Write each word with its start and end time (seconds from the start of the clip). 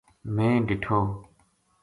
میں 0.35 0.53
ڈِٹھو 0.67 0.97